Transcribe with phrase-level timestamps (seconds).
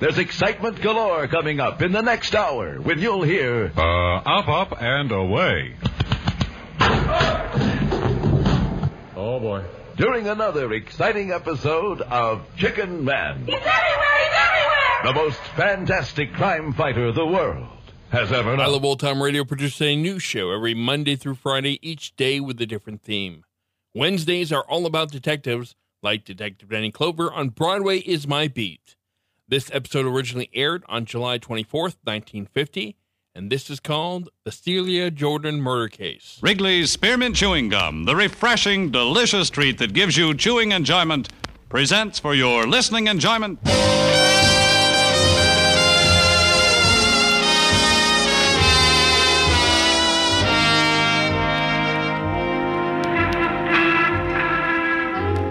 [0.00, 4.80] There's excitement galore coming up in the next hour when you'll hear Uh, up, up,
[4.82, 5.74] and away.
[9.16, 9.62] Oh, boy.
[9.96, 14.18] during another exciting episode of Chicken Man, He's everywhere!
[14.18, 15.00] He's everywhere!
[15.04, 17.66] the most fantastic crime fighter the world
[18.10, 18.72] has ever I known.
[18.72, 22.58] Love Old Time Radio produces a new show every Monday through Friday, each day with
[22.62, 23.44] a different theme.
[23.94, 28.96] Wednesdays are all about detectives, like Detective Danny Clover on Broadway is My Beat.
[29.50, 32.94] This episode originally aired on July 24th, 1950,
[33.34, 36.38] and this is called The Celia Jordan Murder Case.
[36.40, 41.30] Wrigley's Spearmint Chewing Gum, the refreshing, delicious treat that gives you chewing enjoyment,
[41.68, 43.60] presents for your listening enjoyment.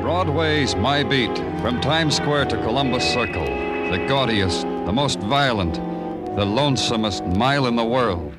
[0.02, 6.46] Broadway's My Beat, from Times Square to Columbus Circle, the gaudiest, the most violent, the
[6.46, 8.32] lonesomest mile in the world.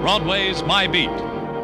[0.00, 1.10] Broadway's My Beat,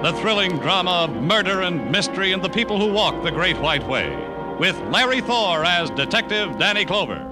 [0.03, 3.87] the thrilling drama of murder and mystery and the people who walk the Great White
[3.87, 4.11] Way,
[4.59, 7.32] with Larry Thor as Detective Danny Clover.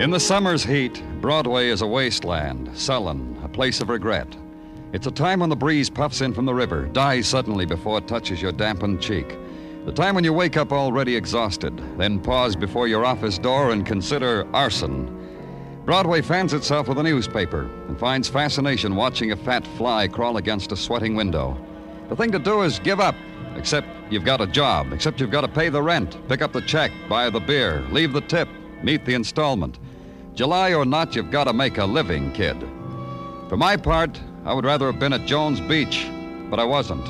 [0.00, 4.34] In the summer's heat, Broadway is a wasteland, sullen, a place of regret.
[4.94, 8.08] It's a time when the breeze puffs in from the river, dies suddenly before it
[8.08, 9.36] touches your dampened cheek.
[9.84, 13.84] The time when you wake up already exhausted, then pause before your office door and
[13.84, 15.82] consider arson.
[15.84, 20.72] Broadway fans itself with a newspaper and finds fascination watching a fat fly crawl against
[20.72, 21.62] a sweating window.
[22.08, 23.16] The thing to do is give up,
[23.54, 26.62] except you've got a job, except you've got to pay the rent, pick up the
[26.62, 28.48] check, buy the beer, leave the tip,
[28.82, 29.78] meet the installment.
[30.40, 32.56] July or not, you've got to make a living, kid.
[33.50, 36.08] For my part, I would rather have been at Jones Beach,
[36.48, 37.04] but I wasn't.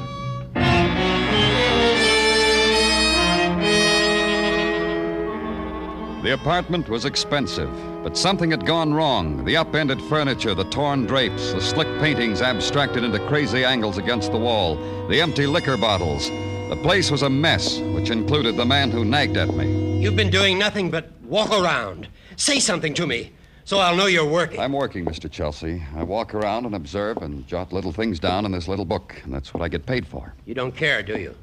[6.25, 7.71] The apartment was expensive,
[8.03, 9.45] but something had gone wrong.
[9.45, 14.39] The upended furniture, the torn drapes, the slick paintings abstracted into crazy angles against the
[14.39, 14.75] wall,
[15.07, 16.29] the empty liquor bottles.
[16.69, 20.01] The place was a mess, which included the man who nagged at me.
[20.01, 22.09] You've been doing nothing but walk around.
[22.37, 23.33] Say something to me
[23.71, 24.59] so I'll know you're working.
[24.59, 25.31] I'm working, Mr.
[25.31, 25.81] Chelsea.
[25.95, 29.33] I walk around and observe and jot little things down in this little book, and
[29.33, 30.35] that's what I get paid for.
[30.45, 31.37] You don't care, do you?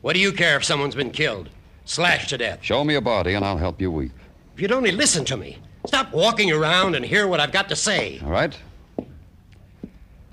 [0.00, 1.48] What do you care if someone's been killed,
[1.84, 2.60] slashed to death?
[2.62, 4.12] Show me a body, and I'll help you weep.
[4.54, 7.76] If you'd only listen to me, stop walking around and hear what I've got to
[7.76, 8.20] say.
[8.24, 8.56] All right?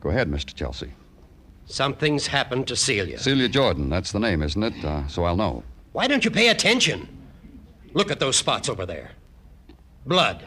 [0.02, 0.54] Go ahead, Mr.
[0.54, 0.92] Chelsea.
[1.66, 3.18] Something's happened to Celia.
[3.18, 4.86] Celia Jordan, that's the name, isn't it?
[4.86, 5.64] Uh, so I'll know.
[5.94, 7.08] Why don't you pay attention?
[7.94, 9.12] Look at those spots over there.
[10.06, 10.46] Blood.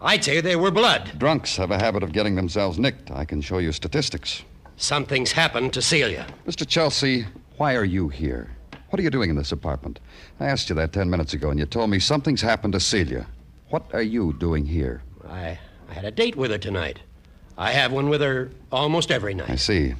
[0.00, 1.12] I'd say they were blood.
[1.18, 3.10] Drunks have a habit of getting themselves nicked.
[3.10, 4.42] I can show you statistics.
[4.76, 6.26] Something's happened to Celia.
[6.46, 6.66] Mr.
[6.66, 7.26] Chelsea,
[7.56, 8.50] why are you here?
[8.90, 10.00] What are you doing in this apartment?
[10.40, 13.26] I asked you that ten minutes ago, and you told me something's happened to Celia.
[13.70, 15.02] What are you doing here?
[15.28, 15.58] I,
[15.88, 17.00] I had a date with her tonight.
[17.56, 19.50] I have one with her almost every night.
[19.50, 19.94] I see.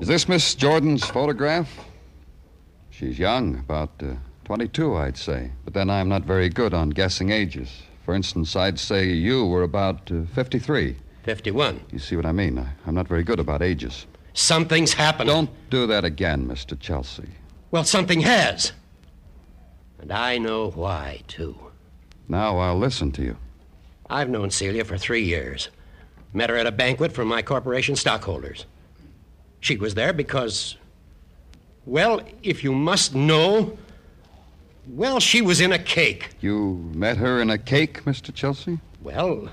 [0.00, 1.70] Is this Miss Jordan's photograph?
[2.90, 4.14] She's young, about uh,
[4.52, 5.50] 22, I'd say.
[5.64, 7.84] But then I'm not very good on guessing ages.
[8.04, 10.94] For instance, I'd say you were about uh, 53.
[11.22, 11.80] 51.
[11.90, 12.58] You see what I mean?
[12.58, 14.04] I, I'm not very good about ages.
[14.34, 15.30] Something's happened.
[15.30, 16.78] Don't do that again, Mr.
[16.78, 17.30] Chelsea.
[17.70, 18.72] Well, something has.
[19.98, 21.56] And I know why, too.
[22.28, 23.38] Now I'll listen to you.
[24.10, 25.70] I've known Celia for three years.
[26.34, 28.66] Met her at a banquet for my corporation stockholders.
[29.60, 30.76] She was there because,
[31.86, 33.78] well, if you must know,
[34.86, 36.30] well, she was in a cake.
[36.40, 38.34] You met her in a cake, Mr.
[38.34, 38.80] Chelsea?
[39.02, 39.48] Well,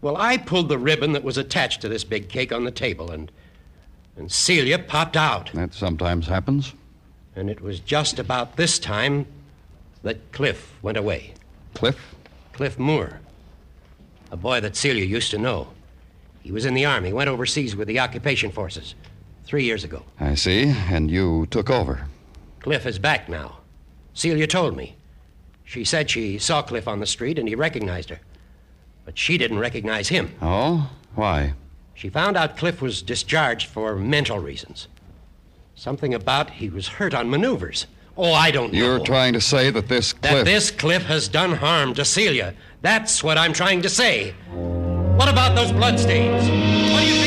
[0.00, 3.10] well, I pulled the ribbon that was attached to this big cake on the table,
[3.10, 3.30] and
[4.16, 5.50] and Celia popped out.
[5.54, 6.74] That sometimes happens.
[7.36, 9.26] And it was just about this time
[10.02, 11.34] that Cliff went away.
[11.74, 12.14] Cliff?
[12.52, 13.20] Cliff Moore.
[14.30, 15.68] A boy that Celia used to know.
[16.42, 18.94] He was in the Army, went overseas with the occupation forces
[19.44, 20.02] three years ago.
[20.18, 20.64] I see.
[20.68, 22.06] And you took over.
[22.60, 23.59] Cliff is back now.
[24.20, 24.96] Celia told me.
[25.64, 28.20] She said she saw Cliff on the street and he recognized her.
[29.06, 30.34] But she didn't recognize him.
[30.42, 30.90] Oh?
[31.14, 31.54] Why?
[31.94, 34.88] She found out Cliff was discharged for mental reasons.
[35.74, 37.86] Something about he was hurt on maneuvers.
[38.14, 38.78] Oh, I don't know.
[38.78, 40.34] You're trying to say that this Cliff.
[40.34, 42.54] That this Cliff has done harm to Celia.
[42.82, 44.34] That's what I'm trying to say.
[44.52, 46.42] What about those bloodstains?
[46.92, 47.19] What do you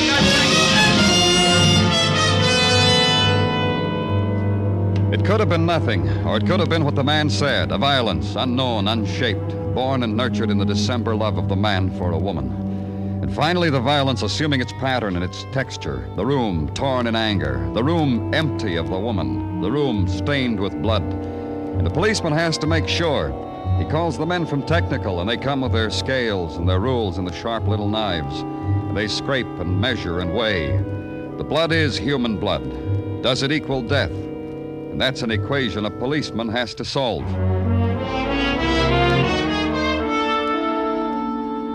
[5.13, 7.77] It could have been nothing, or it could have been what the man said a
[7.77, 12.17] violence, unknown, unshaped, born and nurtured in the December love of the man for a
[12.17, 13.19] woman.
[13.21, 17.69] And finally, the violence assuming its pattern and its texture, the room torn in anger,
[17.75, 21.03] the room empty of the woman, the room stained with blood.
[21.03, 23.29] And the policeman has to make sure.
[23.77, 27.19] He calls the men from technical, and they come with their scales and their rules
[27.19, 28.41] and the sharp little knives.
[28.41, 30.75] And they scrape and measure and weigh.
[31.37, 33.21] The blood is human blood.
[33.21, 34.32] Does it equal death?
[34.93, 37.23] And that's an equation a policeman has to solve.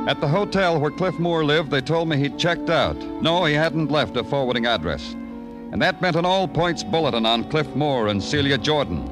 [0.09, 2.97] At the hotel where Cliff Moore lived, they told me he'd checked out.
[3.21, 5.15] No, he hadn't left a forwarding address.
[5.15, 9.11] And that meant an all points bulletin on Cliff Moore and Celia Jordan.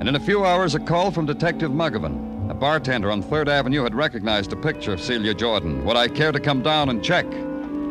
[0.00, 2.50] And in a few hours, a call from Detective Muggavan.
[2.50, 5.82] A bartender on 3rd Avenue had recognized a picture of Celia Jordan.
[5.86, 7.24] Would I care to come down and check?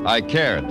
[0.05, 0.65] I cared.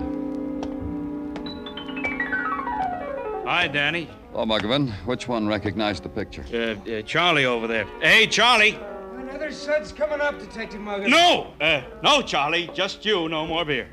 [3.44, 4.08] Hi, Danny.
[4.38, 6.44] Oh, Muggavan, which one recognized the picture?
[6.54, 7.86] Uh, uh, Charlie over there.
[8.00, 8.78] Hey, Charlie.
[9.18, 11.08] Another sud's coming up, Detective Muggavan.
[11.08, 11.52] No!
[11.60, 12.70] Uh, no, Charlie.
[12.72, 13.28] Just you.
[13.28, 13.88] No more beer.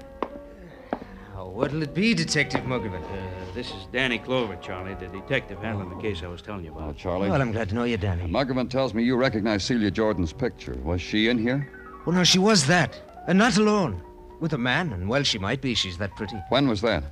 [1.36, 3.01] Oh, what'll it be, Detective Muggavan?
[3.03, 6.75] Uh, this is Danny Clover, Charlie, the detective handling the case I was telling you
[6.75, 6.97] Oh, about.
[6.97, 7.27] Charlie.
[7.27, 8.31] Well, I'm glad to know you, Danny.
[8.31, 10.75] Muggavan tells me you recognize Celia Jordan's picture.
[10.83, 11.68] Was she in here?
[12.06, 13.01] Well, no, she was that.
[13.27, 14.00] And not alone.
[14.39, 15.74] With a man, and well, she might be.
[15.74, 16.38] She's that pretty.
[16.50, 17.03] When was that?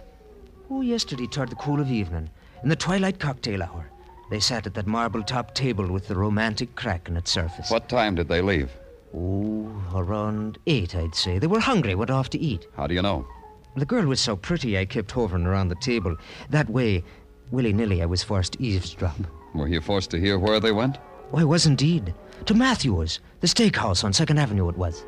[0.70, 2.30] Oh, yesterday, toward the cool of evening,
[2.64, 3.90] in the twilight cocktail hour.
[4.32, 7.70] They sat at that marble top table with the romantic crack in its surface.
[7.70, 8.72] What time did they leave?
[9.16, 11.38] Oh, around eight, I'd say.
[11.38, 12.66] They were hungry, went off to eat.
[12.76, 13.28] How do you know?
[13.76, 16.16] The girl was so pretty, I kept hovering around the table.
[16.50, 17.04] That way,
[17.52, 19.18] willy nilly, I was forced to eavesdrop.
[19.54, 20.98] Were you forced to hear where they went?
[21.32, 22.14] Oh, I was indeed.
[22.46, 25.06] To Matthew's, the steakhouse on Second Avenue, it was.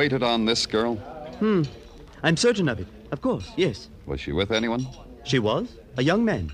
[0.00, 0.94] Waited on this girl?
[1.40, 1.62] Hmm.
[2.22, 2.86] I'm certain of it.
[3.12, 3.90] Of course, yes.
[4.06, 4.86] Was she with anyone?
[5.24, 5.76] She was.
[5.98, 6.50] A young man.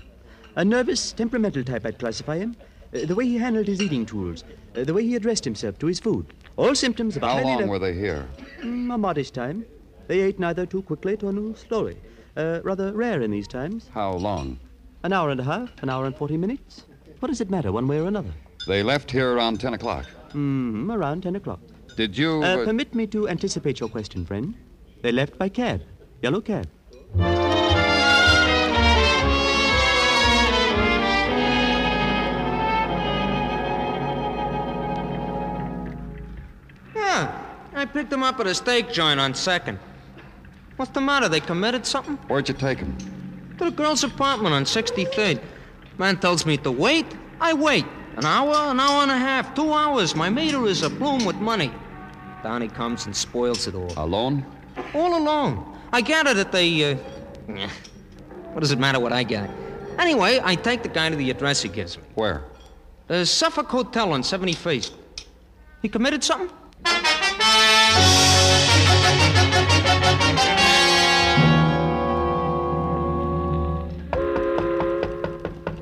[0.57, 2.57] A nervous, temperamental type, I'd classify him.
[2.93, 4.43] Uh, the way he handled his eating tools,
[4.75, 6.25] uh, the way he addressed himself to his food.
[6.57, 8.27] All symptoms of How long were they here?
[8.61, 9.65] Mm, a modest time.
[10.07, 11.95] They ate neither too quickly nor slowly.
[12.35, 13.89] Uh, rather rare in these times.
[13.93, 14.59] How long?
[15.03, 16.83] An hour and a half, an hour and forty minutes.
[17.21, 18.33] What does it matter, one way or another?
[18.67, 20.05] They left here around 10 o'clock.
[20.33, 21.61] Hmm, around ten o'clock.
[21.97, 22.43] Did you.
[22.43, 24.53] Uh, uh, permit me to anticipate your question, friend.
[25.01, 25.81] They left by cab.
[26.21, 26.67] Yellow cab.
[36.95, 37.33] Yeah,
[37.73, 39.79] I picked them up at a steak joint on Second.
[40.75, 41.27] What's the matter?
[41.27, 42.17] They committed something?
[42.27, 42.95] Where'd you take them?
[43.57, 45.41] To the girl's apartment on 63rd.
[45.97, 47.07] Man tells me to wait.
[47.41, 47.85] I wait.
[48.17, 50.15] An hour, an hour and a half, two hours.
[50.15, 51.71] My meter is a bloom with money.
[52.43, 53.91] Down he comes and spoils it all.
[53.97, 54.45] Alone?
[54.93, 55.77] All alone.
[55.91, 56.97] I gather that they, uh...
[58.51, 59.49] What does it matter what I got?
[59.97, 62.03] Anyway, I take the guy to the address he gives me.
[62.15, 62.43] Where?
[63.07, 64.91] The Suffolk Hotel on 71st.
[65.81, 66.49] He committed something?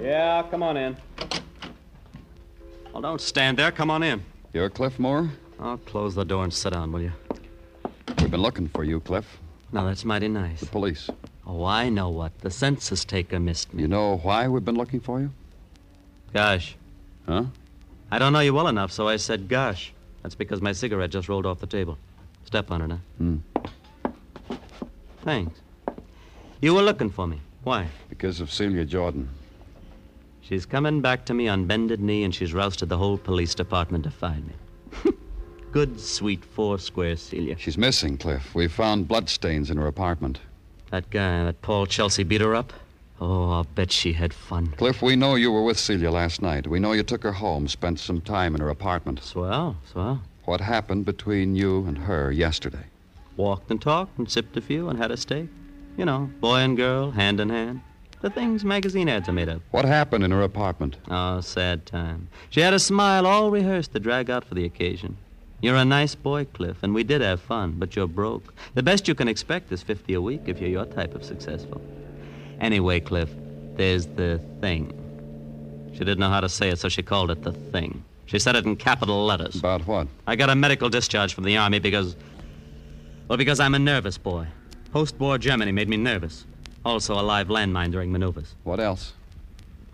[0.02, 0.96] Yeah, come on in.
[2.94, 3.72] Well, don't stand there.
[3.72, 4.24] Come on in.
[4.54, 5.30] You're Cliff Moore?
[5.60, 7.14] I'll close the door and sit down, will you?
[8.20, 9.40] We've been looking for you, Cliff.
[9.72, 10.60] Now, that's mighty nice.
[10.60, 11.10] The police.
[11.48, 12.38] Oh, I know what.
[12.40, 13.84] The census taker missed me.
[13.84, 15.32] You know why we've been looking for you?
[16.34, 16.76] Gosh.
[17.28, 17.46] Huh?
[18.12, 19.94] I don't know you well enough, so I said gosh.
[20.24, 21.98] That's because my cigarette just rolled off the table.
[22.46, 22.98] Step on it, huh?
[23.18, 23.38] Hmm.
[25.24, 25.60] Thanks.
[26.62, 27.42] You were looking for me.
[27.64, 27.88] Why?
[28.10, 29.30] Because of Celia Jordan.
[30.42, 34.04] She's coming back to me on bended knee, and she's rousted the whole police department
[34.04, 34.54] to find me.
[35.76, 37.58] Good, sweet, four square Celia.
[37.60, 38.56] She's missing, Cliff.
[38.56, 40.40] We found bloodstains in her apartment.
[40.90, 42.72] That guy, that Paul Chelsea, beat her up?
[43.20, 44.68] Oh, I'll bet she had fun.
[44.78, 46.66] Cliff, we know you were with Celia last night.
[46.66, 49.22] We know you took her home, spent some time in her apartment.
[49.22, 50.22] Swell, swell.
[50.46, 52.86] What happened between you and her yesterday?
[53.36, 55.50] Walked and talked and sipped a few and had a steak.
[55.98, 57.82] You know, boy and girl, hand in hand.
[58.22, 59.62] The things magazine ads are made of.
[59.72, 60.96] What happened in her apartment?
[61.10, 62.30] Oh, sad time.
[62.50, 65.18] She had a smile all rehearsed to drag out for the occasion.
[65.62, 68.54] You're a nice boy, Cliff, and we did have fun, but you're broke.
[68.74, 71.82] The best you can expect is 50 a week if you're your type of successful.
[72.60, 73.30] Anyway, Cliff,
[73.76, 74.94] there's the thing.
[75.94, 78.04] She didn't know how to say it, so she called it the thing.
[78.26, 79.56] She said it in capital letters.
[79.56, 80.08] About what?
[80.28, 82.16] I got a medical discharge from the Army because.
[83.28, 84.48] Well, because I'm a nervous boy.
[84.92, 86.46] Post war Germany made me nervous.
[86.84, 88.56] Also, a live landmine during maneuvers.
[88.64, 89.14] What else?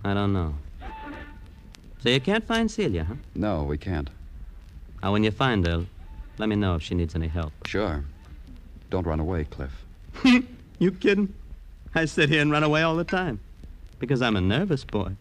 [0.03, 0.55] I don't know.
[1.99, 3.15] So you can't find Celia, huh?
[3.35, 4.09] No, we can't.
[5.01, 5.85] Now, when you find her,
[6.37, 7.51] let me know if she needs any help.
[7.65, 8.03] Sure.
[8.91, 9.71] Don't run away, Cliff.
[10.79, 11.33] you kidding?
[11.95, 13.39] I sit here and run away all the time.
[13.97, 15.11] Because I'm a nervous boy.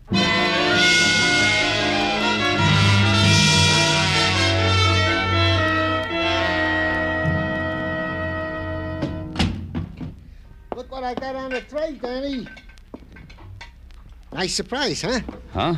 [10.77, 12.47] Look what I got on the tray, Danny.
[14.33, 15.21] Nice surprise, huh?
[15.53, 15.75] Huh?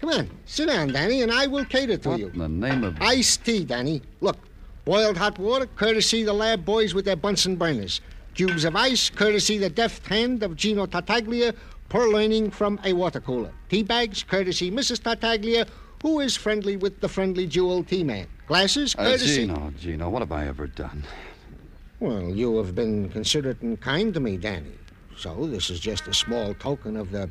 [0.00, 2.28] Come on, sit down, Danny, and I will cater to What you.
[2.28, 2.96] in the name of.
[3.00, 4.00] Iced tea, Danny.
[4.20, 4.38] Look,
[4.86, 8.00] boiled hot water, courtesy the lab boys with their Bunsen burners.
[8.34, 11.52] Cubes of ice, courtesy the deft hand of Gino Tartaglia,
[11.90, 13.52] purloining from a water cooler.
[13.68, 15.02] Tea bags, courtesy Mrs.
[15.02, 15.66] Tartaglia,
[16.02, 18.26] who is friendly with the friendly jewel tea man.
[18.46, 19.42] Glasses, Uh, courtesy.
[19.46, 21.04] Gino, Gino, what have I ever done?
[21.98, 24.72] Well, you have been considerate and kind to me, Danny.
[25.18, 27.28] So this is just a small token of the.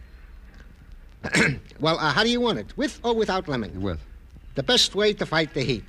[1.80, 2.78] well, uh, how do you want it?
[2.78, 3.82] With or without lemon?
[3.82, 4.00] With.
[4.56, 5.86] The best way to fight the heat.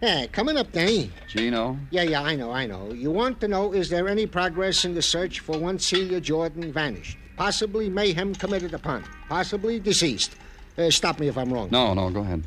[0.00, 1.10] Yeah, coming up, Danny.
[1.28, 1.76] Gino?
[1.90, 2.92] Yeah, yeah, I know, I know.
[2.92, 6.72] You want to know is there any progress in the search for one Celia Jordan
[6.72, 7.18] vanished?
[7.36, 9.04] Possibly mayhem committed upon.
[9.28, 10.36] Possibly deceased.
[10.78, 11.68] Uh, stop me if I'm wrong.
[11.70, 12.44] No, no, go ahead.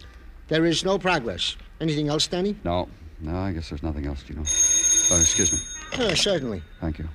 [0.47, 1.55] There is no progress.
[1.79, 2.55] Anything else, Danny?
[2.63, 2.89] No.
[3.19, 4.41] No, I guess there's nothing else, Gino.
[4.41, 5.59] Oh, excuse me.
[6.05, 6.61] Uh, certainly.
[6.81, 7.07] Thank you.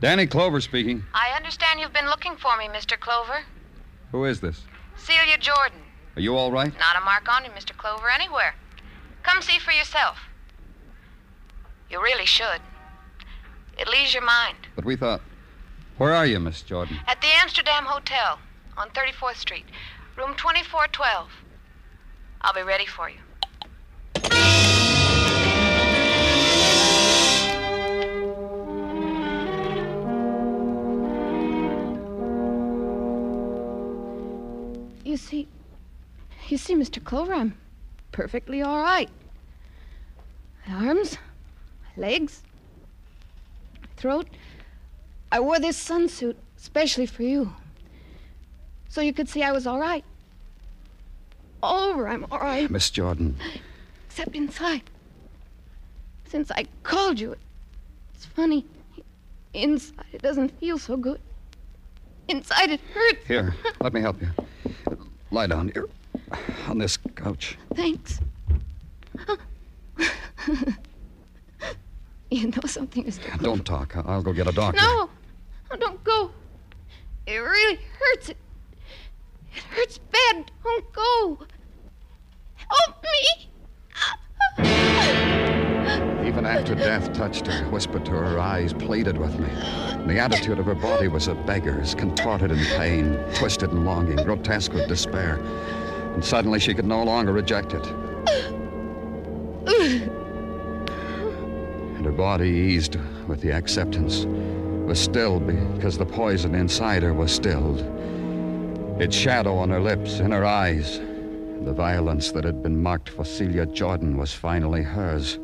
[0.00, 1.02] Danny Clover speaking.
[1.12, 2.98] I understand you've been looking for me, Mr.
[2.98, 3.42] Clover.
[4.12, 4.62] Who is this?
[4.96, 5.80] Celia Jordan.
[6.14, 6.72] Are you all right?
[6.78, 7.76] Not a mark on you, Mr.
[7.76, 8.54] Clover, anywhere.
[9.24, 10.18] Come see for yourself.
[11.90, 12.60] You really should.
[13.78, 14.56] It'll ease your mind.
[14.76, 15.20] But we thought.
[15.96, 16.98] Where are you, Miss Jordan?
[17.08, 18.38] At the Amsterdam Hotel
[18.76, 19.64] on 34th Street,
[20.16, 21.28] room 2412.
[22.40, 23.18] I'll be ready for you.
[35.08, 35.48] You see,
[36.48, 37.02] you see, Mr.
[37.02, 37.56] Clover, I'm
[38.12, 39.08] perfectly all right.
[40.66, 41.16] My arms,
[41.96, 42.42] my legs,
[43.80, 44.28] my throat.
[45.32, 47.54] I wore this sunsuit especially for you.
[48.90, 50.04] So you could see I was all right.
[51.62, 53.38] All over, I'm all right, Miss Jordan.
[54.08, 54.82] except inside.
[56.26, 57.34] Since I called you,
[58.12, 58.66] it's funny.
[59.54, 61.22] Inside, it doesn't feel so good.
[62.28, 63.26] Inside, it hurts.
[63.26, 64.28] Here, let me help you.
[65.30, 65.86] Lie down here
[66.68, 67.58] on this couch.
[67.74, 68.20] Thanks.
[72.30, 73.18] you know something, is.
[73.18, 73.44] Clover?
[73.44, 73.94] Don't talk.
[73.96, 74.80] I'll go get a doctor.
[74.80, 75.10] No,
[75.70, 76.30] no, don't go.
[77.26, 78.30] It really hurts.
[78.30, 78.38] It,
[79.54, 80.50] it hurts bad.
[80.64, 81.38] Don't go.
[82.54, 83.50] Help me.
[86.38, 89.48] Even after death touched her, whispered to her, eyes pleaded with me.
[90.06, 94.72] The attitude of her body was a beggar's, contorted in pain, twisted in longing, grotesque
[94.72, 95.40] with despair.
[96.14, 97.84] And suddenly she could no longer reject it.
[101.96, 102.94] And her body eased
[103.26, 104.24] with the acceptance,
[104.86, 107.80] was stilled because the poison inside her was stilled.
[109.02, 111.00] Its shadow on her lips, in her eyes,
[111.64, 115.40] the violence that had been marked for Celia Jordan was finally hers.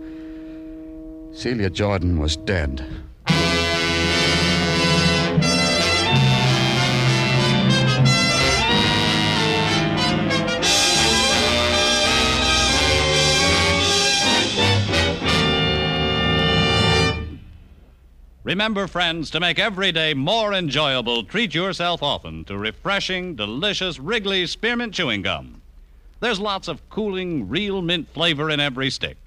[1.35, 2.87] Celia Jordan was dead.
[18.45, 24.53] Remember, friends, to make every day more enjoyable, treat yourself often to refreshing, delicious Wrigley's
[24.53, 25.62] Spearmint Chewing Gum.
[26.21, 29.24] There's lots of cooling, real mint flavor in every stick.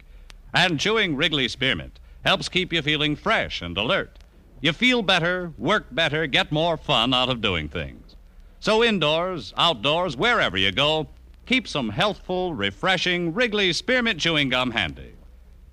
[0.59, 4.17] And chewing Wrigley Spearmint helps keep you feeling fresh and alert.
[4.59, 8.15] You feel better, work better, get more fun out of doing things.
[8.59, 11.09] So, indoors, outdoors, wherever you go,
[11.45, 15.13] keep some healthful, refreshing Wrigley Spearmint Chewing Gum handy.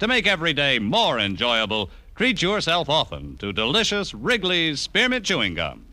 [0.00, 5.86] To make every day more enjoyable, treat yourself often to delicious Wrigley's Spearmint Chewing Gum.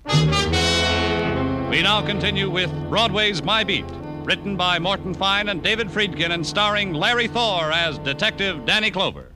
[1.70, 3.86] We now continue with Broadway's My Beat,
[4.24, 9.32] written by Morton Fine and David Friedkin and starring Larry Thor as Detective Danny Clover.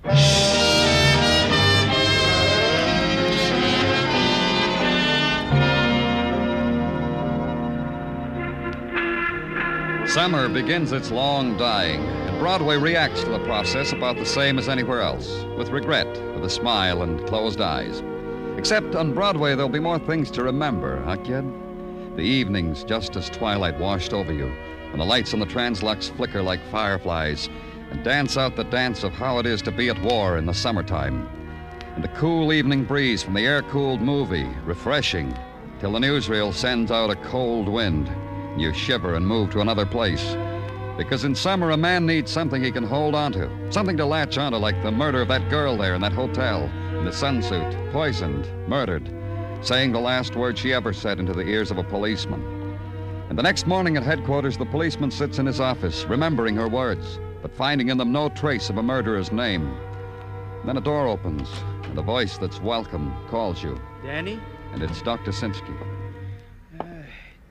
[10.07, 14.69] Summer begins its long dying, and Broadway reacts to the process about the same as
[14.69, 18.01] anywhere else, with regret, with a smile and closed eyes.
[18.57, 21.43] Except on Broadway, there'll be more things to remember, huh, kid?
[22.15, 24.53] The evenings, just as twilight washed over you,
[24.95, 27.49] and the lights on the Translux flicker like fireflies,
[27.91, 30.53] and dance out the dance of how it is to be at war in the
[30.53, 31.27] summertime.
[31.95, 35.37] And the cool evening breeze from the air cooled movie, refreshing,
[35.81, 38.07] till the newsreel sends out a cold wind.
[38.07, 40.37] And You shiver and move to another place.
[40.95, 44.57] Because in summer, a man needs something he can hold onto, something to latch onto,
[44.57, 49.11] like the murder of that girl there in that hotel, in the sunsuit, poisoned, murdered,
[49.59, 52.54] saying the last word she ever said into the ears of a policeman.
[53.29, 57.19] And the next morning at headquarters, the policeman sits in his office, remembering her words,
[57.41, 59.75] but finding in them no trace of a murderer's name.
[60.63, 61.49] Then a door opens,
[61.83, 64.39] and a voice that's welcome calls you, Danny?
[64.73, 65.31] and it's Dr.
[65.31, 65.73] Sinsky.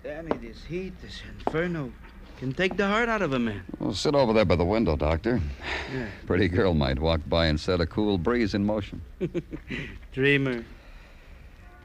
[0.03, 1.91] Danny, this heat, this inferno,
[2.39, 3.63] can take the heart out of a man.
[3.79, 5.41] Well, sit over there by the window, Doctor.
[5.93, 6.07] Yeah.
[6.27, 9.01] Pretty girl might walk by and set a cool breeze in motion.
[10.13, 10.65] Dreamer.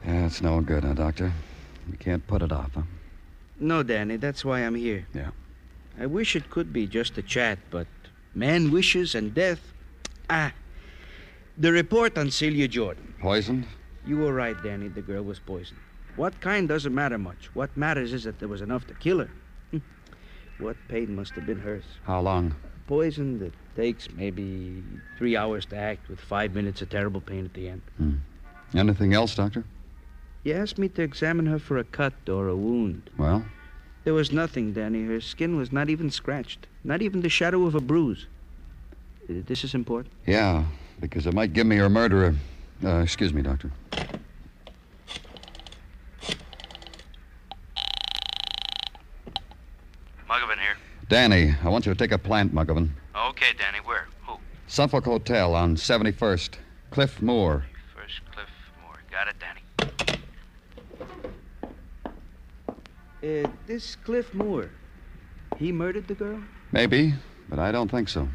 [0.06, 1.32] Yeah, it's no good, huh, Doctor?
[1.89, 2.82] We can't put it off, huh?
[3.60, 5.06] No, Danny, that's why I'm here.
[5.13, 5.32] Yeah.
[6.00, 7.88] I wish it could be just a chat, but
[8.34, 9.60] man wishes and death.
[10.30, 10.54] Ah.
[11.58, 13.13] The report on Celia Jordan.
[13.19, 13.65] Poisoned?
[14.06, 14.88] You were right, Danny.
[14.88, 15.80] The girl was poisoned.
[16.15, 17.50] What kind doesn't matter much.
[17.54, 19.30] What matters is that there was enough to kill her.
[20.60, 21.84] what pain must have been hers.
[22.04, 22.56] How long?
[22.88, 24.84] Poison that takes maybe
[25.17, 27.82] three hours to act with five minutes of terrible pain at the end.
[27.98, 28.15] Hmm.
[28.74, 29.63] Anything else, Doctor?
[30.43, 33.10] You asked me to examine her for a cut or a wound.
[33.17, 33.45] Well?
[34.06, 35.04] There was nothing, Danny.
[35.06, 38.25] Her skin was not even scratched, not even the shadow of a bruise.
[39.30, 40.13] Uh, This is important.
[40.25, 40.63] Yeah,
[40.99, 42.36] because it might give me her murderer.
[42.84, 43.71] Uh, excuse me, Doctor.
[50.28, 50.78] Muggavan here.
[51.08, 52.89] Danny, I want you to take a plant, Muggavan.
[53.15, 54.08] Okay, Danny, where?
[54.28, 54.38] Who?
[54.67, 56.52] Suffolk Hotel on 71st.
[56.91, 57.65] Cliff Moore.
[57.95, 58.49] First Cliff
[58.84, 58.99] Moore.
[59.12, 59.62] Got it, Danny.
[63.21, 64.69] Uh, this Cliff Moore,
[65.58, 66.39] he murdered the girl?
[66.71, 67.13] Maybe,
[67.49, 68.29] but I don't think so.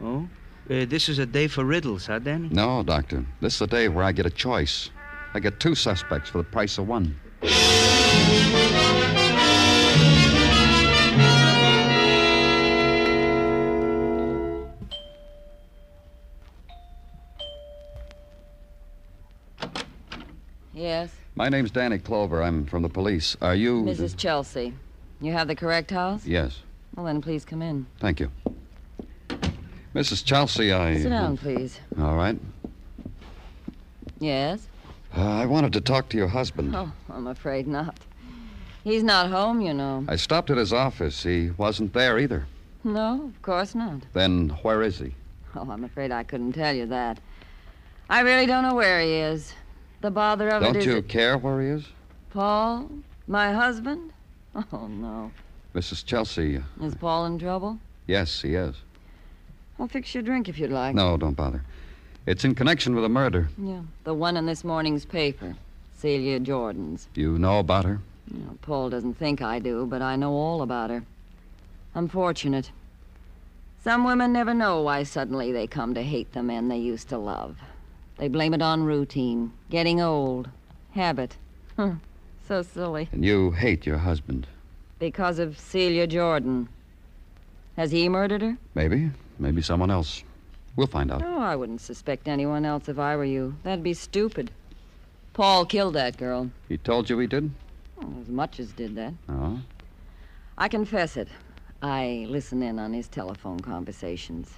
[0.00, 0.26] Oh?
[0.70, 2.48] Uh, this is a day for riddles, huh, Danny?
[2.48, 3.26] No, Doctor.
[3.40, 4.88] This is a day where I get a choice.
[5.34, 7.20] I get two suspects for the price of one.
[20.72, 22.42] Yes, My name's Danny Clover.
[22.42, 23.36] I'm from the police.
[23.40, 23.82] Are you.
[23.84, 24.16] Mrs.
[24.16, 24.74] Chelsea.
[25.20, 26.26] You have the correct house?
[26.26, 26.60] Yes.
[26.94, 27.86] Well, then please come in.
[27.98, 28.30] Thank you.
[29.94, 30.24] Mrs.
[30.24, 30.96] Chelsea, I.
[30.98, 31.80] Sit down, please.
[31.98, 32.38] All right.
[34.18, 34.66] Yes?
[35.16, 36.74] Uh, I wanted to talk to your husband.
[36.74, 37.98] Oh, I'm afraid not.
[38.84, 40.04] He's not home, you know.
[40.08, 41.22] I stopped at his office.
[41.22, 42.46] He wasn't there either.
[42.84, 44.02] No, of course not.
[44.14, 45.14] Then where is he?
[45.54, 47.18] Oh, I'm afraid I couldn't tell you that.
[48.08, 49.52] I really don't know where he is.
[50.00, 50.86] The bother of Don't it is.
[50.86, 51.84] you that- care where he is?
[52.30, 52.90] Paul?
[53.26, 54.12] My husband?
[54.72, 55.30] Oh, no.
[55.74, 56.04] Mrs.
[56.04, 56.56] Chelsea.
[56.56, 57.78] Uh, is Paul in trouble?
[58.08, 58.74] Yes, he is.
[59.78, 60.94] I'll fix your drink if you'd like.
[60.96, 61.62] No, don't bother.
[62.26, 63.48] It's in connection with a murder.
[63.56, 65.54] Yeah, the one in this morning's paper.
[65.96, 67.06] Celia Jordan's.
[67.14, 68.00] You know about her?
[68.32, 71.04] You know, Paul doesn't think I do, but I know all about her.
[71.94, 72.70] I'm fortunate.
[73.84, 77.18] Some women never know why suddenly they come to hate the men they used to
[77.18, 77.56] love.
[78.20, 80.50] They blame it on routine, getting old,
[80.90, 81.38] habit.
[82.46, 83.08] So silly.
[83.12, 84.46] And you hate your husband.
[84.98, 86.68] Because of Celia Jordan.
[87.78, 88.58] Has he murdered her?
[88.74, 89.10] Maybe.
[89.38, 90.22] Maybe someone else.
[90.76, 91.22] We'll find out.
[91.24, 93.56] Oh, I wouldn't suspect anyone else if I were you.
[93.62, 94.50] That'd be stupid.
[95.32, 96.50] Paul killed that girl.
[96.68, 97.50] He told you he did?
[97.96, 99.14] Well, as much as did that.
[99.30, 99.58] Oh.
[100.58, 101.28] I confess it.
[101.80, 104.50] I listen in on his telephone conversations.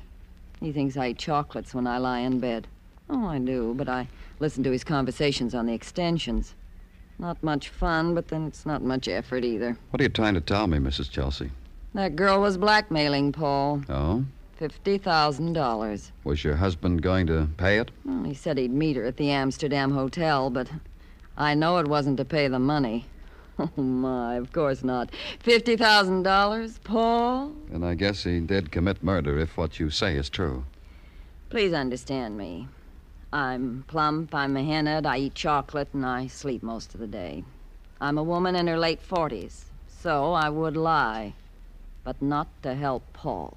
[0.58, 2.66] He thinks I eat chocolates when I lie in bed.
[3.14, 4.08] Oh, I do, but I
[4.40, 6.54] listen to his conversations on the extensions.
[7.18, 9.76] Not much fun, but then it's not much effort either.
[9.90, 11.10] What are you trying to tell me, Mrs.
[11.10, 11.50] Chelsea?
[11.92, 13.82] That girl was blackmailing Paul.
[13.90, 14.24] Oh?
[14.58, 16.10] $50,000.
[16.24, 17.90] Was your husband going to pay it?
[18.06, 20.70] Well, he said he'd meet her at the Amsterdam Hotel, but
[21.36, 23.06] I know it wasn't to pay the money.
[23.58, 25.10] Oh, my, of course not.
[25.44, 27.52] $50,000, Paul?
[27.70, 30.64] And I guess he did commit murder if what you say is true.
[31.50, 32.66] Please understand me.
[33.32, 37.44] I'm plump, I'm a henhead, I eat chocolate, and I sleep most of the day.
[38.00, 41.32] I'm a woman in her late 40s, so I would lie.
[42.04, 43.56] But not to help Paul.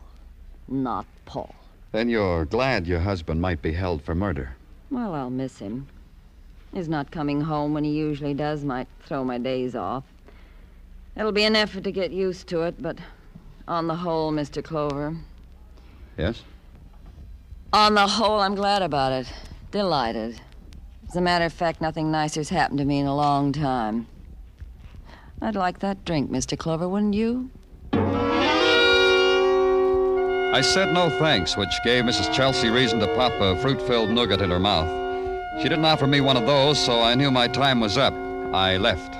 [0.67, 1.53] Not Paul.
[1.91, 4.55] Then you're glad your husband might be held for murder.
[4.91, 5.87] Well, I'll miss him.
[6.73, 10.03] His not coming home when he usually does might throw my days off.
[11.17, 12.97] It'll be an effort to get used to it, but
[13.67, 14.63] on the whole, Mr.
[14.63, 15.15] Clover,
[16.17, 16.43] Yes?
[17.73, 19.33] on the whole, I'm glad about it.
[19.75, 20.39] Delighted.
[21.09, 24.07] As a matter of fact, nothing nicer's happened to me in a long time.
[25.41, 26.57] I'd like that drink, Mr.
[26.57, 27.49] Clover, wouldn't you?
[27.91, 27.97] I
[30.63, 32.33] said no thanks, which gave Mrs.
[32.33, 34.87] Chelsea reason to pop a fruit filled nougat in her mouth.
[35.61, 38.13] She didn't offer me one of those, so I knew my time was up.
[38.53, 39.13] I left.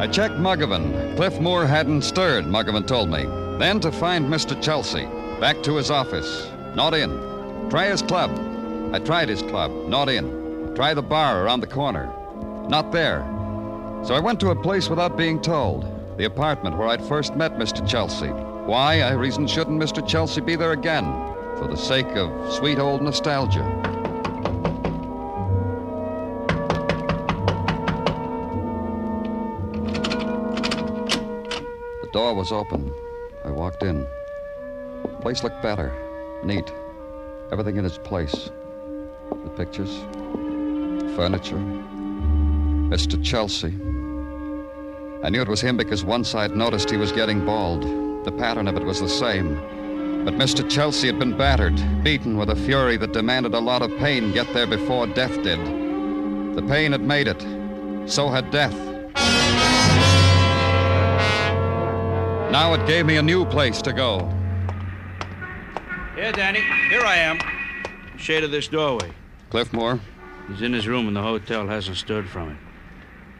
[0.00, 1.16] I checked Muggavan.
[1.16, 3.26] Cliff Moore hadn't stirred, Muggavan told me.
[3.58, 4.58] Then to find Mr.
[4.62, 5.06] Chelsea.
[5.40, 6.48] Back to his office.
[6.74, 7.10] Not in.
[7.68, 8.30] Try his club.
[8.94, 9.70] I tried his club.
[9.86, 10.74] Not in.
[10.74, 12.10] Try the bar around the corner.
[12.70, 13.20] Not there.
[14.02, 15.84] So I went to a place without being told.
[16.16, 17.86] The apartment where I'd first met Mr.
[17.86, 18.28] Chelsea.
[18.28, 20.06] Why, I reasoned, shouldn't Mr.
[20.08, 21.04] Chelsea be there again?
[21.58, 23.62] For the sake of sweet old nostalgia.
[32.00, 32.90] The door was open.
[33.44, 34.06] I walked in.
[35.26, 35.92] The place looked better.
[36.44, 36.72] Neat.
[37.50, 38.48] Everything in its place.
[39.28, 39.92] The pictures,
[41.16, 41.56] furniture,
[42.86, 43.20] Mr.
[43.24, 43.74] Chelsea.
[45.24, 47.82] I knew it was him because once I'd noticed he was getting bald.
[48.24, 49.56] The pattern of it was the same.
[50.24, 50.70] But Mr.
[50.70, 54.46] Chelsea had been battered, beaten with a fury that demanded a lot of pain get
[54.54, 55.58] there before death did.
[56.54, 57.42] The pain had made it.
[58.08, 58.76] So had death.
[62.52, 64.32] Now it gave me a new place to go.
[66.16, 66.60] Here, Danny.
[66.88, 67.38] Here I am.
[68.16, 69.10] Shade of this doorway.
[69.50, 70.00] Cliff Moore?
[70.48, 72.56] He's in his room in the hotel, hasn't stirred from it.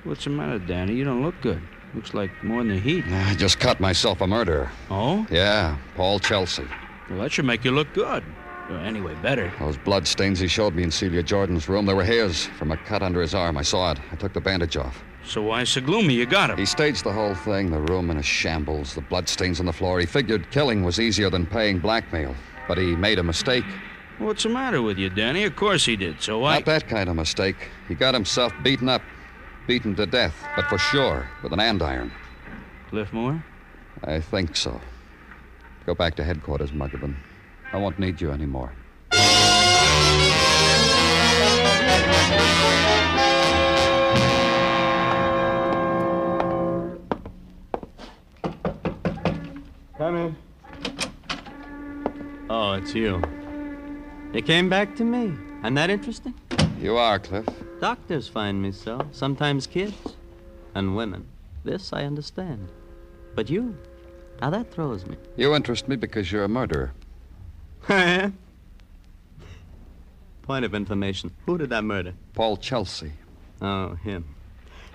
[0.05, 0.93] What's the matter, Danny?
[0.93, 1.63] You don't look good.
[1.95, 3.05] Looks like more than the heat.
[3.09, 4.71] I just cut myself a murderer.
[4.91, 5.27] Oh?
[5.31, 6.67] Yeah, Paul Chelsea.
[7.09, 8.23] Well, that should make you look good.
[8.69, 9.51] Or anyway, better.
[9.59, 12.77] Those blood stains he showed me in Celia Jordan's room, they were his, from a
[12.77, 13.57] cut under his arm.
[13.57, 14.01] I saw it.
[14.13, 15.03] I took the bandage off.
[15.25, 16.13] So why so gloomy?
[16.13, 16.59] You got him.
[16.59, 19.99] He staged the whole thing, the room in a shambles, the bloodstains on the floor.
[19.99, 22.35] He figured killing was easier than paying blackmail.
[22.69, 23.65] But he made a mistake.
[24.19, 25.45] What's the matter with you, Danny?
[25.45, 26.23] Of course he did.
[26.23, 26.55] So why?
[26.55, 27.57] Not that kind of mistake.
[27.87, 29.03] He got himself beaten up,
[29.67, 32.11] beaten to death, but for sure, with an andiron.
[32.89, 33.45] Cliff Moore?
[34.05, 34.81] I think so.
[35.85, 37.17] Go back to headquarters, Muggavan.
[37.73, 38.73] I won't need you anymore.
[52.77, 53.23] It's you.
[54.33, 55.33] You came back to me.
[55.63, 56.35] I'm that interesting?
[56.81, 57.47] You are, Cliff.
[57.81, 59.01] Doctors find me so.
[59.13, 59.97] Sometimes kids.
[60.75, 61.27] And women.
[61.65, 62.69] This I understand.
[63.35, 63.77] But you?
[64.41, 65.17] Now that throws me.
[65.37, 66.93] You interest me because you're a murderer.
[67.89, 68.31] Eh?
[70.43, 71.33] Point of information.
[71.47, 72.15] Who did I murder?
[72.35, 73.13] Paul Chelsea.
[73.63, 74.25] Oh, him.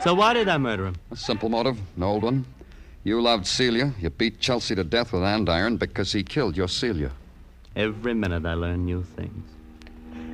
[0.04, 0.96] So why did I murder him?
[1.10, 2.46] A simple motive, an old one.
[3.04, 3.94] You loved Celia.
[4.00, 7.12] You beat Chelsea to death with an andiron because he killed your Celia.
[7.76, 9.50] Every minute I learn new things.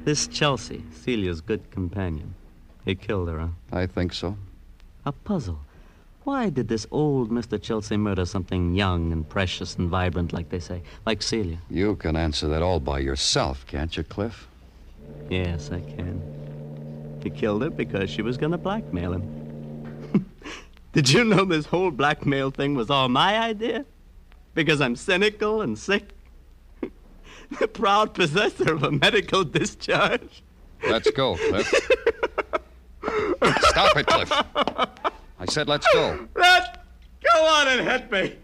[0.06, 2.34] This Chelsea, Celia's good companion.
[2.84, 3.48] He killed her, huh?
[3.72, 4.38] I think so.
[5.06, 5.60] A puzzle.
[6.24, 7.62] Why did this old Mr.
[7.62, 11.60] Chelsea murder something young and precious and vibrant, like they say, like Celia?
[11.70, 14.48] You can answer that all by yourself, can't you, Cliff?
[15.30, 16.22] Yes, I can.
[17.24, 20.26] He killed her because she was going to blackmail him.
[20.94, 23.86] Did you know this whole blackmail thing was all my idea?
[24.54, 26.17] Because I'm cynical and sick?
[27.60, 30.44] The proud possessor of a medical discharge?
[30.88, 31.68] Let's go, Cliff.
[33.60, 34.32] Stop it, Cliff.
[35.40, 36.28] I said let's go.
[36.36, 36.86] Let
[37.34, 38.36] go on and hit me.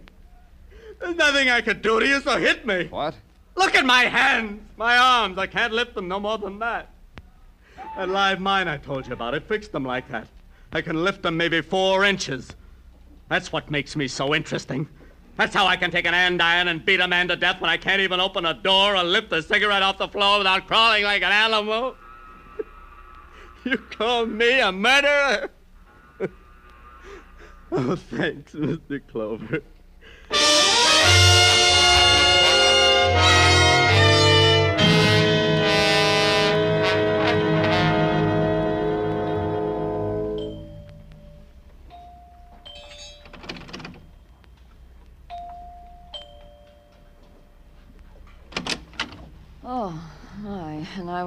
[1.00, 2.88] There's nothing I could do to you, so hit me.
[2.88, 3.16] What?
[3.56, 5.38] Look at my hands, my arms.
[5.38, 6.90] I can't lift them no more than that.
[7.98, 10.28] That live mine I told you about, it fixed them like that.
[10.72, 12.50] I can lift them maybe four inches.
[13.30, 14.88] That's what makes me so interesting.
[15.36, 17.78] That's how I can take an andiron and beat a man to death when I
[17.78, 21.24] can't even open a door or lift a cigarette off the floor without crawling like
[21.24, 21.96] an animal.
[23.66, 25.50] You call me a murderer?
[27.72, 29.02] Oh, thanks, Mr.
[29.08, 29.64] Clover.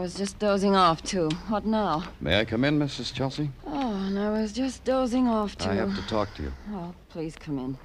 [0.07, 1.29] Was just dozing off, too.
[1.49, 2.05] What now?
[2.21, 3.13] May I come in, Mrs.
[3.13, 3.51] Chelsea?
[3.67, 5.69] Oh, and I was just dozing off, too.
[5.69, 6.53] I have to talk to you.
[6.73, 7.77] Oh, please come in.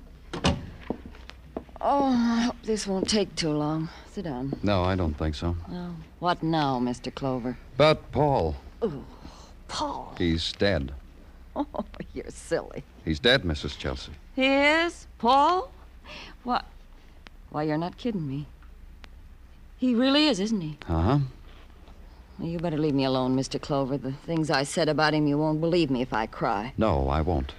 [1.82, 3.90] Oh, I hope this won't take too long.
[4.12, 4.54] Sit down.
[4.62, 5.56] No, I don't think so.
[5.72, 7.12] Oh, what now, Mr.
[7.12, 7.58] Clover?
[7.76, 9.04] But Paul, Oh,
[9.68, 10.14] Paul.
[10.20, 10.92] he's dead.
[11.56, 11.66] Oh,
[12.14, 12.84] you're silly.
[13.04, 13.76] He's dead, Mrs.
[13.78, 14.12] Chelsea.
[14.36, 15.08] He is?
[15.18, 15.72] Paul?
[16.44, 16.66] What?
[17.50, 18.46] Why, you're not kidding me.
[19.80, 20.78] He really is, isn't he?
[20.88, 21.20] Uh huh.
[22.42, 23.62] You better leave me alone, Mr.
[23.62, 23.98] Clover.
[23.98, 26.74] The things I said about him, you won't believe me if I cry.
[26.78, 27.54] No, I won't.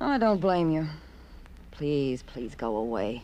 [0.00, 0.86] Oh, I don't blame you.
[1.70, 3.22] Please, please go away.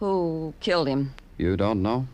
[0.00, 1.14] Who killed him?
[1.36, 2.08] You don't know?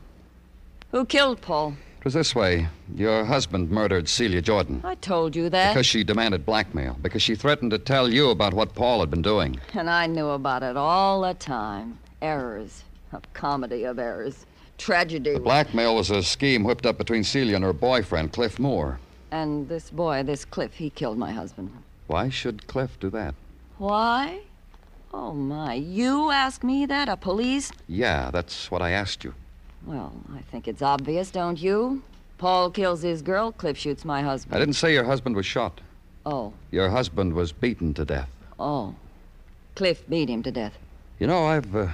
[0.91, 1.75] Who killed Paul?
[1.99, 2.69] It was this way.
[2.95, 4.83] Your husband murdered Celia Jordan.
[4.85, 5.73] I told you that.
[5.73, 6.99] Because she demanded blackmail.
[7.01, 9.59] Because she threatened to tell you about what Paul had been doing.
[9.73, 11.99] And I knew about it all the time.
[12.21, 12.85] Errors.
[13.13, 14.45] A comedy of errors.
[14.79, 15.33] Tragedy.
[15.35, 18.99] The blackmail was a scheme whipped up between Celia and her boyfriend, Cliff Moore.
[19.31, 21.71] And this boy, this Cliff, he killed my husband.
[22.07, 23.35] Why should Cliff do that?
[23.79, 24.41] Why?
[25.13, 25.75] Oh, my.
[25.75, 27.09] You ask me that?
[27.09, 27.73] A police?
[27.89, 29.35] Yeah, that's what I asked you.
[29.87, 32.03] Well, I think it's obvious, don't you?
[32.39, 34.57] Paul kills his girl, Cliff shoots my husband.
[34.57, 35.81] I didn't say your husband was shot.
[36.27, 38.31] Oh, Your husband was beaten to death.
[38.59, 38.95] oh.
[39.75, 40.79] Cliff beat him to death.
[41.19, 41.89] You know, I've uh,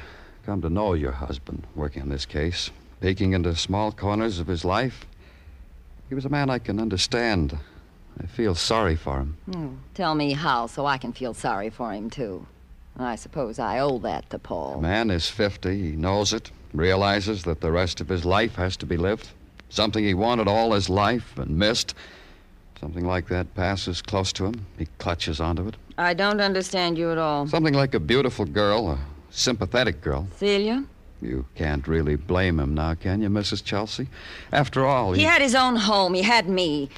[0.44, 4.64] come to know your husband working on this case, peeking into small corners of his
[4.64, 5.06] life.
[6.08, 7.56] He was a man I can understand.
[8.22, 9.36] I feel sorry for him.
[9.50, 9.68] Hmm.
[9.94, 12.46] Tell me how, so I can feel sorry for him, too.
[12.98, 14.80] I suppose I owe that to A Paul.
[14.80, 15.90] man is 50.
[15.90, 19.28] He knows it, realizes that the rest of his life has to be lived.
[19.68, 21.94] Something he wanted all his life and missed.
[22.80, 24.66] Something like that passes close to him.
[24.78, 25.76] He clutches onto it.
[25.96, 27.46] I don't understand you at all.
[27.46, 28.98] Something like a beautiful girl, a
[29.30, 30.28] sympathetic girl.
[30.38, 30.84] Celia?
[31.22, 33.62] You can't really blame him now, can you, Mrs.
[33.62, 34.08] Chelsea?
[34.52, 36.14] After all, He had his own home.
[36.14, 36.88] He had me.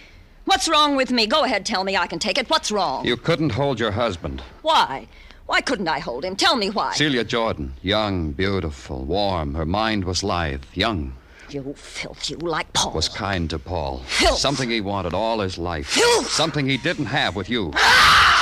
[0.45, 1.27] What's wrong with me?
[1.27, 2.49] Go ahead, tell me I can take it.
[2.51, 3.05] What's wrong?
[3.05, 4.43] you couldn't hold your husband.
[4.63, 5.07] Why?
[5.47, 6.37] Why couldn't I hold him?
[6.37, 6.95] Tell me why.
[6.95, 9.55] Celia Jordan, young, beautiful, warm.
[9.55, 11.15] Her mind was lithe, young.
[11.51, 12.93] You filth, you like Paul.
[12.93, 13.99] Was kind to Paul.
[14.07, 14.39] Filth.
[14.39, 15.89] Something he wanted all his life.
[15.89, 16.31] Filth.
[16.31, 17.73] Something he didn't have with you.
[17.75, 18.42] Ah!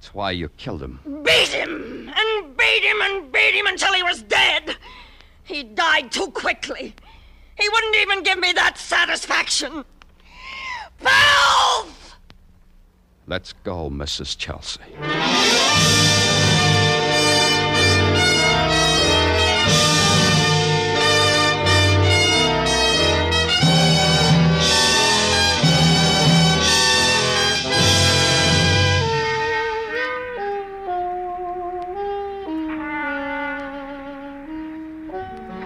[0.00, 0.98] That's why you killed him.
[1.22, 4.76] Beat him and beat him and beat him until he was dead.
[5.44, 6.94] He died too quickly.
[7.58, 9.84] He wouldn't even give me that satisfaction.
[10.96, 12.14] Filth!
[13.26, 14.38] Let's go, Mrs.
[14.38, 14.80] Chelsea.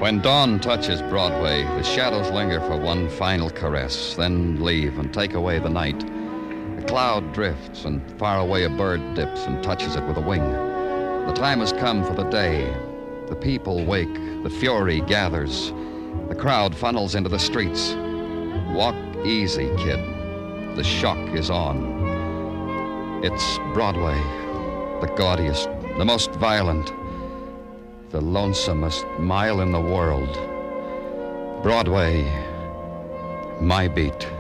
[0.05, 5.33] When dawn touches Broadway, the shadows linger for one final caress, then leave and take
[5.33, 6.05] away the night.
[6.79, 10.43] A cloud drifts, and far away a bird dips and touches it with a wing.
[11.27, 12.71] The time has come for the day.
[13.29, 14.13] The people wake,
[14.43, 15.73] the fury gathers.
[16.29, 17.95] The crowd funnels into the streets.
[18.75, 20.01] Walk easy, kid.
[20.77, 23.23] The shock is on.
[23.25, 24.21] It's Broadway,
[25.01, 26.93] the gaudiest, the most violent,
[28.15, 30.39] the lonesomest mile in the world.
[31.65, 32.23] Broadway,
[33.61, 34.31] my beat.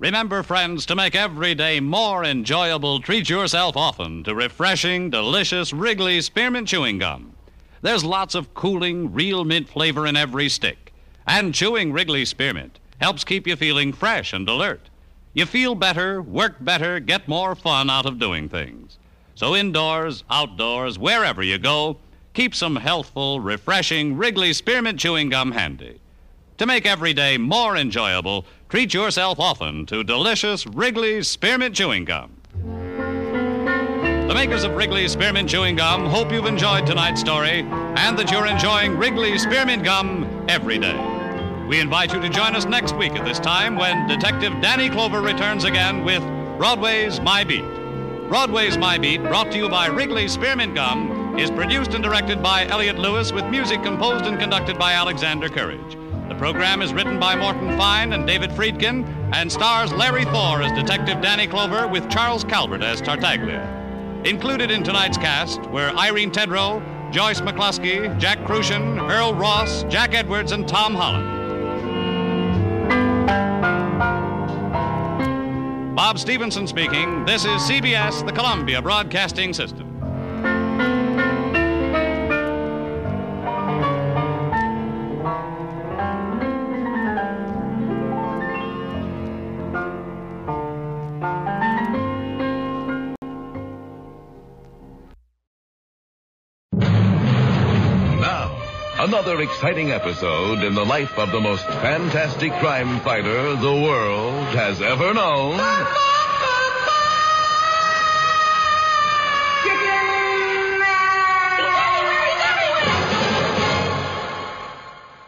[0.00, 6.20] Remember, friends, to make every day more enjoyable, treat yourself often to refreshing, delicious Wrigley
[6.20, 7.35] Spearmint Chewing Gum.
[7.82, 10.92] There's lots of cooling, real mint flavor in every stick.
[11.26, 14.88] And chewing Wrigley Spearmint helps keep you feeling fresh and alert.
[15.34, 18.98] You feel better, work better, get more fun out of doing things.
[19.34, 21.98] So, indoors, outdoors, wherever you go,
[22.32, 26.00] keep some healthful, refreshing Wrigley Spearmint Chewing Gum handy.
[26.56, 32.35] To make every day more enjoyable, treat yourself often to delicious Wrigley Spearmint Chewing Gum.
[34.26, 38.48] The makers of Wrigley Spearmint Chewing Gum hope you've enjoyed tonight's story and that you're
[38.48, 40.96] enjoying Wrigley Spearmint Gum every day.
[41.68, 45.20] We invite you to join us next week at this time when Detective Danny Clover
[45.20, 46.22] returns again with
[46.58, 47.64] Broadway's My Beat.
[48.28, 52.66] Broadway's My Beat, brought to you by Wrigley Spearmint Gum, is produced and directed by
[52.66, 55.96] Elliott Lewis with music composed and conducted by Alexander Courage.
[56.28, 60.72] The program is written by Morton Fine and David Friedkin and stars Larry Thor as
[60.72, 63.75] Detective Danny Clover with Charles Calvert as Tartaglia.
[64.26, 70.50] Included in tonight's cast were Irene Tedrow, Joyce McCluskey, Jack Kruschen, Earl Ross, Jack Edwards,
[70.50, 71.36] and Tom Holland.
[75.94, 77.24] Bob Stevenson speaking.
[77.24, 79.95] This is CBS, the Columbia Broadcasting System.
[99.18, 104.82] Another exciting episode in the life of the most fantastic crime fighter the world has
[104.82, 105.56] ever known.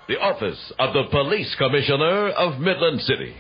[0.07, 3.35] The office of the police commissioner of Midland City.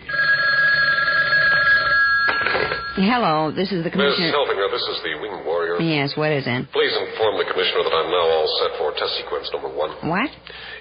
[2.98, 4.26] Hello, this is the commissioner.
[4.26, 4.34] Miss.
[4.34, 5.78] Helfinger, this is the Winged Warrior.
[5.78, 6.66] Yes, what is it?
[6.74, 9.94] Please inform the commissioner that I'm now all set for test sequence number one.
[10.02, 10.26] What?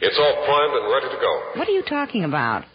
[0.02, 1.32] It's all primed and ready to go.
[1.62, 2.66] What are you talking about?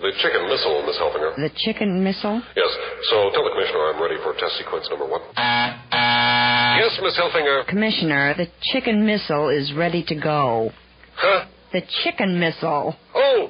[0.00, 1.36] The chicken missile, Miss Helfinger.
[1.36, 2.40] The chicken missile?
[2.56, 2.72] Yes,
[3.12, 5.20] so tell the commissioner I'm ready for test sequence number one.
[5.36, 7.66] Yes, Miss Helfinger.
[7.68, 10.70] Commissioner, the chicken missile is ready to go.
[11.16, 11.44] Huh?
[11.72, 12.96] The chicken missile.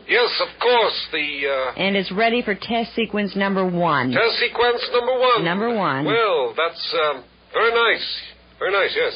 [0.09, 0.99] Yes, of course.
[1.12, 4.12] The uh, And it's ready for test sequence number one.
[4.12, 5.45] test sequence number one.
[5.45, 6.05] Number one.
[6.05, 8.07] Well, that's um, very nice.
[8.59, 9.14] Very nice, yes.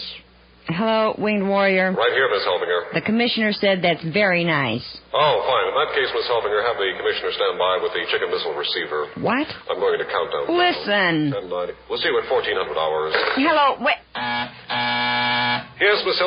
[0.69, 1.91] Hello, Winged Warrior.
[1.91, 2.95] Right here, Miss Helfinger.
[2.95, 4.85] The commissioner said that's very nice.
[5.11, 5.67] Oh, fine.
[5.67, 9.09] In that case, Miss Helfinger, have the commissioner stand by with the chicken missile receiver.
[9.19, 9.49] What?
[9.71, 10.47] I'm going to count down.
[10.47, 11.33] Listen.
[11.43, 11.73] 10, 90.
[11.89, 13.11] We'll see you at 1400 hours.
[13.35, 13.99] Hello, wait.
[15.81, 16.21] Yes, Miss.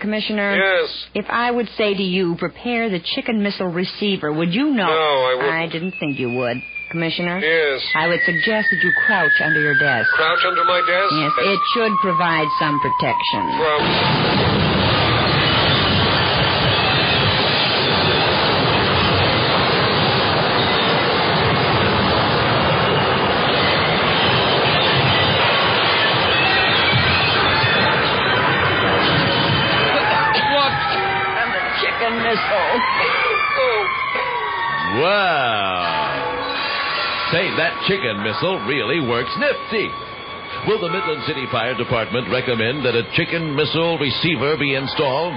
[0.00, 0.56] Commissioner?
[0.56, 1.06] Yes.
[1.14, 4.86] If I would say to you, prepare the chicken missile receiver, would you know?
[4.86, 5.54] No, I wouldn't.
[5.54, 6.58] I didn't think you would.
[6.90, 7.38] Commissioner?
[7.38, 7.80] Yes.
[7.94, 10.10] I would suggest that you crouch under your desk.
[10.10, 11.12] Crouch under my desk?
[11.16, 13.42] Yes, it should provide some protection.
[13.56, 14.59] From.
[37.40, 39.88] Say, that chicken missile really works nifty.
[40.68, 45.32] Will the Midland City Fire Department recommend that a chicken missile receiver be installed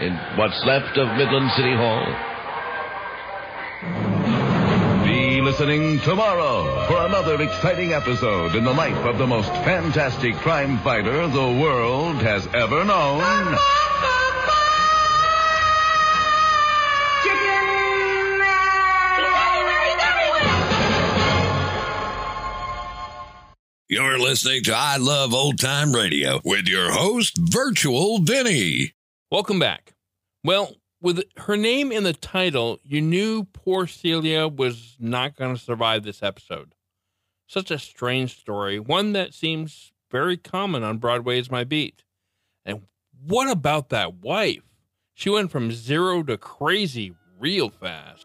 [0.00, 2.04] in what's left of Midland City Hall?
[5.06, 10.76] Be listening tomorrow for another exciting episode in the life of the most fantastic crime
[10.80, 13.56] fighter the world has ever known.
[23.86, 28.94] You're listening to I Love Old Time Radio with your host, Virtual Vinny.
[29.30, 29.92] Welcome back.
[30.42, 35.60] Well, with her name in the title, you knew poor Celia was not going to
[35.60, 36.74] survive this episode.
[37.46, 42.04] Such a strange story, one that seems very common on Broadway's My Beat.
[42.64, 42.84] And
[43.22, 44.62] what about that wife?
[45.12, 48.24] She went from zero to crazy real fast.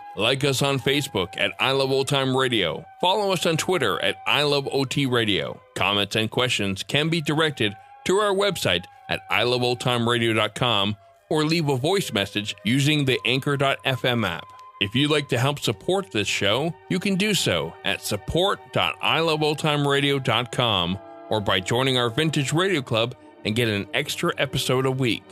[0.15, 2.85] Like us on Facebook at I Love Old Time Radio.
[2.99, 5.59] Follow us on Twitter at I Love OT Radio.
[5.75, 10.97] Comments and questions can be directed to our website at iloveoldtimeradio.com
[11.29, 14.45] or leave a voice message using the Anchor.fm app.
[14.81, 20.99] If you'd like to help support this show, you can do so at support.iloveoldtimeradio.com
[21.29, 25.23] or by joining our Vintage Radio Club and get an extra episode a week.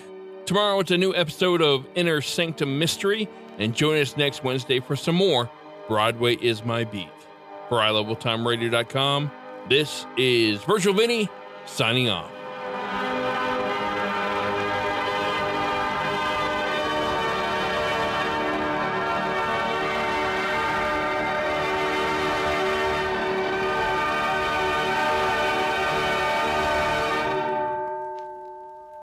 [0.45, 3.27] Tomorrow it's a new episode of Inner Sanctum Mystery,
[3.59, 5.49] and join us next Wednesday for some more
[5.87, 7.09] Broadway is My Beat.
[7.67, 9.31] For iLoveOldTimeRadio.com,
[9.69, 11.29] this is Virtual Vinny
[11.65, 12.38] signing off.